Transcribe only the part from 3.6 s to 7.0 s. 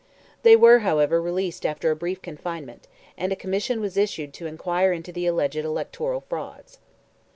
was issued to inquire into the alleged electoral frauds.